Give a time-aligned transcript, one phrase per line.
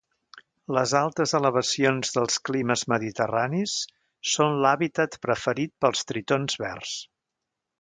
[0.75, 3.75] Les altes elevacions dels climes mediterranis
[4.33, 6.97] són l'hàbitat preferit pels tritons verds.